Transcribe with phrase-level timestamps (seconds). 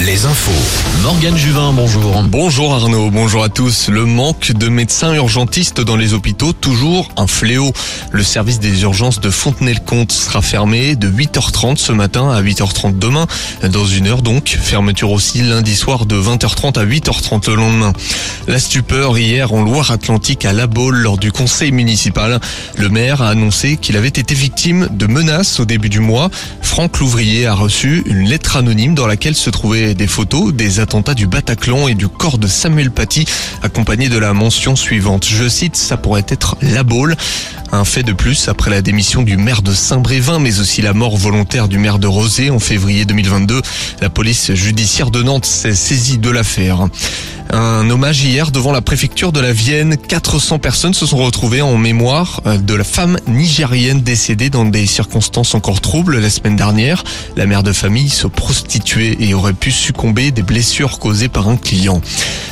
[0.00, 0.50] Les infos.
[1.02, 2.22] Morgane Juvin, bonjour.
[2.24, 3.88] Bonjour Arnaud, bonjour à tous.
[3.88, 7.72] Le manque de médecins urgentistes dans les hôpitaux, toujours un fléau.
[8.10, 13.26] Le service des urgences de Fontenay-le-Comte sera fermé de 8h30 ce matin à 8h30 demain.
[13.62, 17.92] Dans une heure donc, fermeture aussi lundi soir de 20h30 à 8h30 le lendemain.
[18.46, 22.40] La stupeur hier en Loire-Atlantique à La Baule lors du conseil municipal.
[22.76, 26.30] Le maire a annoncé qu'il avait été victime de menaces au début du mois.
[26.74, 31.14] Franck Louvrier a reçu une lettre anonyme dans laquelle se trouvaient des photos des attentats
[31.14, 33.26] du Bataclan et du corps de Samuel Paty,
[33.62, 35.24] accompagné de la mention suivante.
[35.24, 37.14] Je cite, ça pourrait être la Baule.
[37.70, 41.16] Un fait de plus après la démission du maire de Saint-Brévin, mais aussi la mort
[41.16, 43.62] volontaire du maire de Rosé en février 2022.
[44.00, 46.88] La police judiciaire de Nantes s'est saisie de l'affaire.
[47.56, 49.96] Un hommage hier devant la préfecture de la Vienne.
[49.96, 54.86] 400 personnes se sont retrouvées en mémoire euh, de la femme nigérienne décédée dans des
[54.86, 57.04] circonstances encore troubles la semaine dernière.
[57.36, 61.56] La mère de famille se prostituait et aurait pu succomber des blessures causées par un
[61.56, 62.00] client.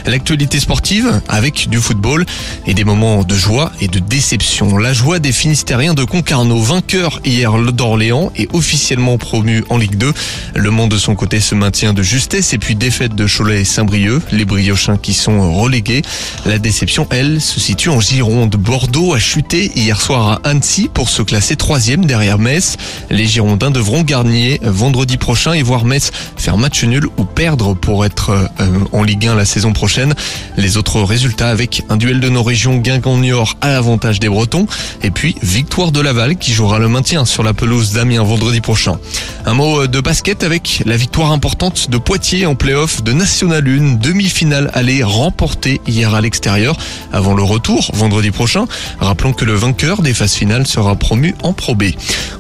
[0.07, 2.25] L'actualité sportive avec du football
[2.69, 4.79] et des moments de joie et de déception.
[4.79, 10.13] La joie des Finistériens de Concarneau, vainqueur hier d'Orléans et officiellement promu en Ligue 2.
[10.55, 13.65] Le Mans de son côté se maintient de justesse et puis défaite de Cholet et
[13.65, 14.23] Saint-Brieuc.
[14.31, 16.03] Les Briochins qui sont relégués.
[16.47, 18.57] La déception, elle, se situe en Gironde.
[18.57, 22.77] Bordeaux a chuté hier soir à Annecy pour se classer troisième derrière Metz.
[23.11, 28.05] Les Girondins devront gagner vendredi prochain et voir Metz faire match nul ou perdre pour
[28.05, 30.15] être euh, en Ligue 1 la saison prochaine.
[30.57, 34.67] Les autres résultats avec un duel de nos régions Guingamp-Niort à l'avantage des Bretons
[35.03, 38.99] et puis victoire de Laval qui jouera le maintien sur la pelouse d'Amiens vendredi prochain.
[39.47, 43.95] Un mot de basket avec la victoire importante de Poitiers en play-off de National 1,
[44.01, 46.77] demi-finale aller remporter hier à l'extérieur
[47.13, 48.67] avant le retour vendredi prochain.
[49.01, 51.85] Rappelons que le vainqueur des phases finales sera promu en Pro B.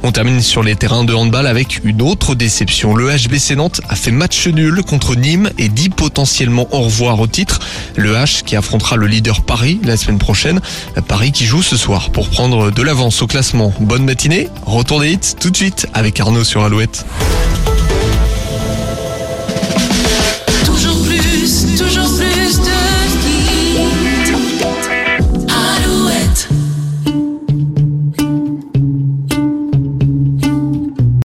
[0.02, 2.94] On termine sur les terrains de handball avec une autre déception.
[2.94, 7.26] Le HBC Nantes a fait match nul contre Nîmes et dit potentiellement au revoir au
[7.26, 7.60] titre.
[7.96, 10.60] Le H qui affrontera le leader Paris la semaine prochaine.
[11.08, 13.72] Paris qui joue ce soir pour prendre de l'avance au classement.
[13.80, 17.04] Bonne matinée, retour des hits tout de suite avec Arnaud sur Alouette.
[20.64, 22.21] Toujours plus, toujours.